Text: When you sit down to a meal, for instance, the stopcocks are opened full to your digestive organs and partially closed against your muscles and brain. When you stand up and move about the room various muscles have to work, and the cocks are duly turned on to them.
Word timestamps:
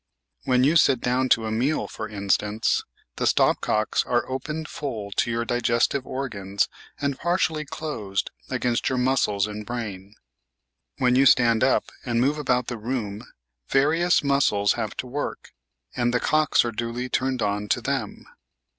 When 0.45 0.63
you 0.63 0.77
sit 0.77 0.99
down 0.99 1.29
to 1.29 1.45
a 1.45 1.51
meal, 1.51 1.87
for 1.87 2.09
instance, 2.09 2.83
the 3.17 3.27
stopcocks 3.27 4.03
are 4.03 4.27
opened 4.27 4.67
full 4.67 5.11
to 5.11 5.29
your 5.29 5.45
digestive 5.45 6.07
organs 6.07 6.67
and 6.99 7.19
partially 7.19 7.65
closed 7.65 8.31
against 8.49 8.89
your 8.89 8.97
muscles 8.97 9.45
and 9.45 9.63
brain. 9.63 10.15
When 10.97 11.13
you 11.15 11.27
stand 11.27 11.63
up 11.63 11.91
and 12.03 12.19
move 12.19 12.39
about 12.39 12.65
the 12.65 12.79
room 12.79 13.31
various 13.67 14.23
muscles 14.23 14.73
have 14.73 14.97
to 14.97 15.05
work, 15.05 15.51
and 15.95 16.11
the 16.11 16.19
cocks 16.19 16.65
are 16.65 16.71
duly 16.71 17.07
turned 17.07 17.43
on 17.43 17.69
to 17.69 17.79
them. 17.79 18.25